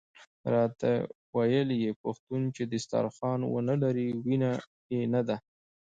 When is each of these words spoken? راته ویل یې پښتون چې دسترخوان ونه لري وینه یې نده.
راته 0.53 0.91
ویل 1.35 1.69
یې 1.83 1.91
پښتون 2.03 2.41
چې 2.55 2.63
دسترخوان 2.73 3.39
ونه 3.45 3.75
لري 3.83 4.07
وینه 4.25 4.51
یې 4.93 5.01
نده. 5.13 5.35